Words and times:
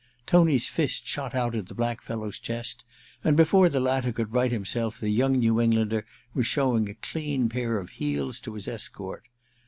Tony's 0.25 0.67
fist 0.67 1.05
shot 1.05 1.35
out 1.35 1.53
at 1.53 1.67
the 1.67 1.75
black 1.75 2.01
fellow's 2.01 2.39
chest, 2.39 2.83
and 3.23 3.37
before 3.37 3.69
the 3.69 3.79
latter 3.79 4.11
could 4.11 4.33
right 4.33 4.51
himself 4.51 4.99
the 4.99 5.11
young 5.11 5.33
New 5.33 5.61
Englander 5.61 6.07
was 6.33 6.47
showing 6.47 6.89
a 6.89 6.95
dean 7.13 7.49
pair 7.49 7.77
of 7.77 7.91
neels 7.99 8.39
to 8.41 8.55
his 8.55 8.67
escort. 8.67 9.27